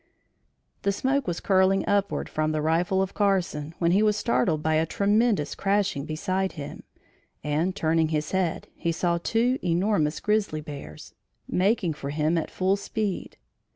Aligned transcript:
The 0.81 0.91
smoke 0.91 1.27
was 1.27 1.39
curling 1.39 1.85
upward 1.87 2.27
from 2.27 2.51
the 2.53 2.61
rifle 2.63 3.03
of 3.03 3.13
Carson, 3.13 3.75
when 3.77 3.91
he 3.91 4.01
was 4.01 4.17
startled 4.17 4.63
by 4.63 4.73
a 4.73 4.85
tremendous 4.87 5.53
crashing 5.53 6.05
beside 6.05 6.53
him, 6.53 6.81
and, 7.43 7.75
turning 7.75 8.07
his 8.07 8.31
head, 8.31 8.67
he 8.73 8.91
saw 8.91 9.19
two 9.19 9.59
enormous 9.63 10.19
grizzly 10.19 10.61
bears 10.61 11.13
making 11.47 11.93
for 11.93 12.09
him 12.09 12.35
at 12.35 12.49
full 12.49 12.77
speed. 12.77 13.37